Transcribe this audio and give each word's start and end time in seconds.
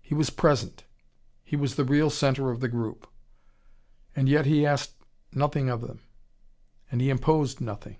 He 0.00 0.14
was 0.14 0.30
present, 0.30 0.84
he 1.44 1.54
was 1.54 1.74
the 1.74 1.84
real 1.84 2.08
centre 2.08 2.50
of 2.50 2.60
the 2.60 2.66
group. 2.68 3.06
And 4.14 4.26
yet 4.26 4.46
he 4.46 4.64
asked 4.64 4.94
nothing 5.34 5.68
of 5.68 5.82
them, 5.82 6.00
and 6.90 7.02
he 7.02 7.10
imposed 7.10 7.60
nothing. 7.60 7.98